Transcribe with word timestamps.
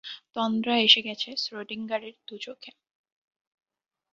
তন্দ্রা 0.35 0.75
এসে 0.77 1.01
গেছে 1.01 1.29
শ্রোডিঙ্গারের 1.37 2.15
দুচোখে। 2.27 2.71